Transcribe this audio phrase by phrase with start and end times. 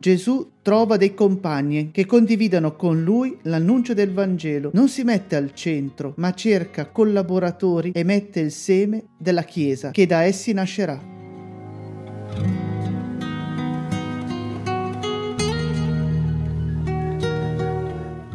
[0.00, 4.70] Gesù trova dei compagni che condividano con lui l'annuncio del Vangelo.
[4.72, 10.06] Non si mette al centro, ma cerca collaboratori e mette il seme della Chiesa che
[10.06, 10.98] da essi nascerà.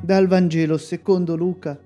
[0.00, 1.78] Dal Vangelo secondo Luca.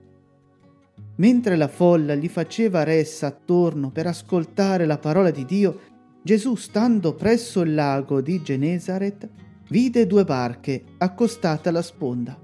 [1.16, 5.80] Mentre la folla gli faceva ressa attorno per ascoltare la parola di Dio,
[6.22, 9.28] Gesù, stando presso il lago di Genesaret,
[9.68, 12.38] vide due barche accostate alla sponda.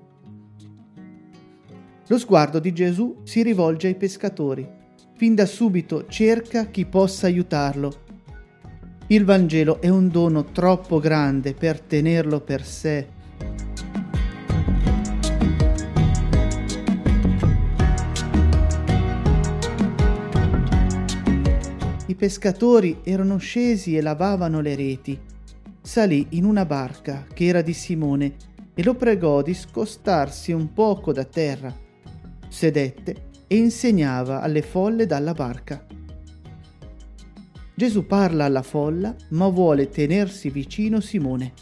[2.07, 4.69] Lo sguardo di Gesù si rivolge ai pescatori.
[5.15, 8.09] Fin da subito cerca chi possa aiutarlo.
[9.09, 13.09] Il Vangelo è un dono troppo grande per tenerlo per sé.
[22.07, 25.19] I pescatori erano scesi e lavavano le reti
[25.91, 28.37] salì in una barca che era di Simone
[28.75, 31.77] e lo pregò di scostarsi un poco da terra.
[32.49, 35.85] Sedette e insegnava alle folle dalla barca.
[37.75, 41.55] Gesù parla alla folla, ma vuole tenersi vicino Simone.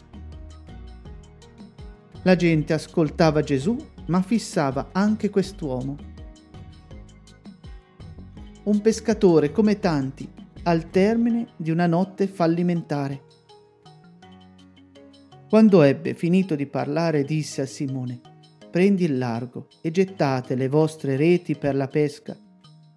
[2.20, 3.78] La gente ascoltava Gesù,
[4.08, 5.96] ma fissava anche quest'uomo.
[8.64, 10.30] Un pescatore come tanti,
[10.64, 13.22] al termine di una notte fallimentare.
[15.48, 18.20] Quando ebbe finito di parlare disse a Simone,
[18.70, 22.36] prendi il largo e gettate le vostre reti per la pesca.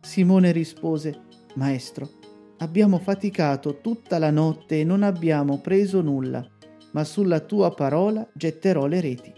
[0.02, 1.18] Simone rispose,
[1.54, 2.10] Maestro,
[2.58, 6.46] abbiamo faticato tutta la notte e non abbiamo preso nulla,
[6.92, 9.34] ma sulla tua parola getterò le reti.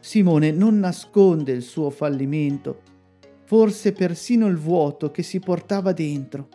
[0.00, 2.82] Simone non nasconde il suo fallimento,
[3.44, 6.48] forse persino il vuoto che si portava dentro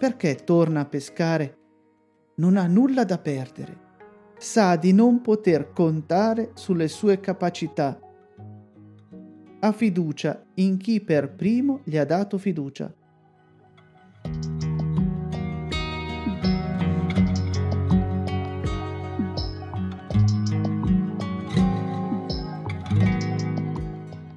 [0.00, 1.58] perché torna a pescare?
[2.36, 3.88] Non ha nulla da perdere.
[4.38, 8.00] Sa di non poter contare sulle sue capacità.
[9.60, 12.90] Ha fiducia in chi per primo gli ha dato fiducia.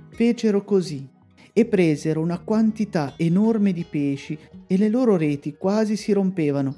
[0.10, 1.13] Fecero così
[1.54, 6.76] e presero una quantità enorme di pesci e le loro reti quasi si rompevano.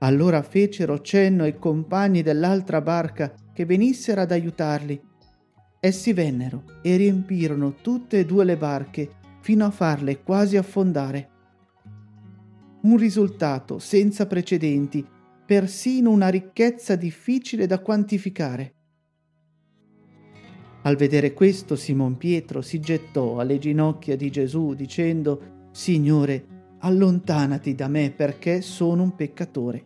[0.00, 5.00] Allora fecero cenno ai compagni dell'altra barca che venissero ad aiutarli.
[5.80, 9.10] Essi vennero e riempirono tutte e due le barche
[9.40, 11.30] fino a farle quasi affondare.
[12.82, 15.06] Un risultato senza precedenti,
[15.46, 18.74] persino una ricchezza difficile da quantificare.
[20.88, 26.46] Al vedere questo Simon Pietro si gettò alle ginocchia di Gesù dicendo, Signore,
[26.78, 29.84] allontanati da me perché sono un peccatore.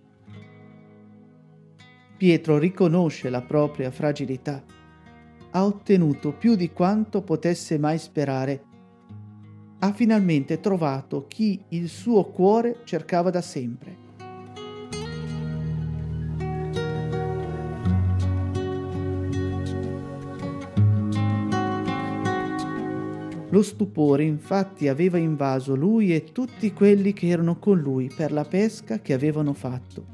[2.16, 4.62] Pietro riconosce la propria fragilità.
[5.50, 8.62] Ha ottenuto più di quanto potesse mai sperare.
[9.80, 13.96] Ha finalmente trovato chi il suo cuore cercava da sempre.
[23.52, 28.44] Lo stupore infatti aveva invaso lui e tutti quelli che erano con lui per la
[28.44, 30.06] pesca che avevano fatto.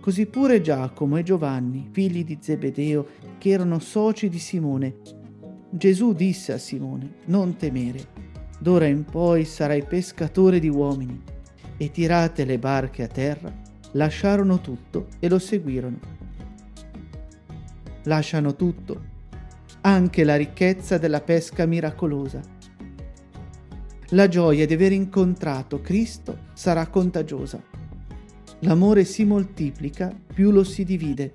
[0.00, 3.06] Così pure Giacomo e Giovanni, figli di Zebedeo,
[3.38, 4.96] che erano soci di Simone.
[5.70, 8.04] Gesù disse a Simone, non temere,
[8.58, 11.22] d'ora in poi sarai pescatore di uomini.
[11.76, 13.52] E tirate le barche a terra,
[13.92, 15.98] lasciarono tutto e lo seguirono.
[18.02, 19.00] Lasciano tutto,
[19.82, 22.40] anche la ricchezza della pesca miracolosa.
[24.12, 27.62] La gioia di aver incontrato Cristo sarà contagiosa
[28.64, 31.34] L'amore si moltiplica più lo si divide.